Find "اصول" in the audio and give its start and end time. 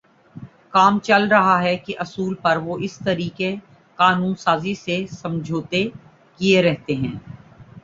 1.95-2.33